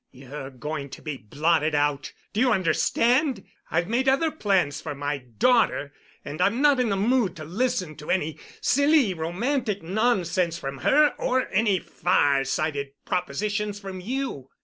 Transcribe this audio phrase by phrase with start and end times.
[0.11, 2.11] You're going to be blotted out.
[2.33, 3.45] Do you understand?
[3.69, 8.09] I've made other plans for my daughter—and I'm not in the mood to listen to
[8.09, 14.49] any silly romantic nonsense from her or any far sighted propositions from you.